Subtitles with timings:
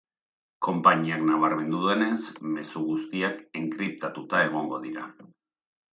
[0.67, 2.17] Konpainiak nabarmendu duenez,
[2.55, 5.09] mezu guztiak enkriptatuta egongo dira.